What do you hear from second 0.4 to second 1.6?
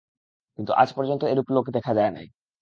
কিন্তু আজ পর্যন্ত এরূপ